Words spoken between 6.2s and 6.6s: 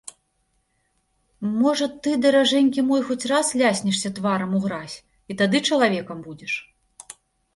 будзеш.